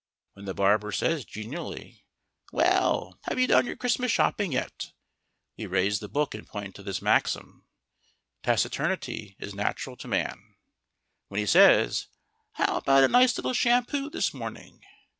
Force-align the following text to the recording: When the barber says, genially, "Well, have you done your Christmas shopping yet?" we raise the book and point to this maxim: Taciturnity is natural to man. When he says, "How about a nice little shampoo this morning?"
When 0.33 0.45
the 0.45 0.55
barber 0.55 0.91
says, 0.91 1.25
genially, 1.25 2.07
"Well, 2.51 3.19
have 3.25 3.37
you 3.37 3.45
done 3.45 3.67
your 3.67 3.75
Christmas 3.75 4.11
shopping 4.11 4.51
yet?" 4.51 4.93
we 5.57 5.67
raise 5.67 5.99
the 5.99 6.07
book 6.07 6.33
and 6.33 6.47
point 6.47 6.73
to 6.73 6.81
this 6.81 7.03
maxim: 7.03 7.67
Taciturnity 8.41 9.35
is 9.37 9.53
natural 9.53 9.95
to 9.97 10.07
man. 10.07 10.55
When 11.27 11.39
he 11.39 11.45
says, 11.45 12.07
"How 12.53 12.77
about 12.77 13.03
a 13.03 13.07
nice 13.09 13.37
little 13.37 13.53
shampoo 13.53 14.09
this 14.09 14.33
morning?" 14.33 14.83